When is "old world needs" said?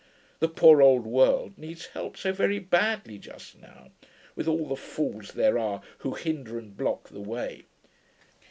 0.81-1.85